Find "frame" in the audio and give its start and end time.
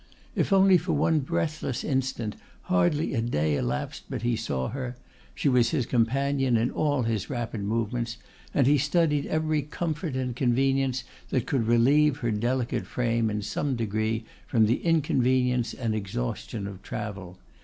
12.87-13.29